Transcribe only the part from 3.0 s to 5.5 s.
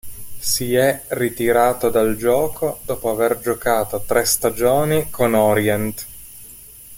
aver giocato tre stagioni con